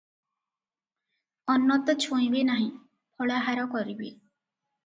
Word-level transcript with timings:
ଅନ୍ନ 1.55 1.77
ତ 1.89 1.95
ଛୁଇଁବେ 2.05 2.41
ନାହିଁ, 2.51 2.67
ଫଳାହାର 3.21 3.67
କରିବେ। 3.77 4.09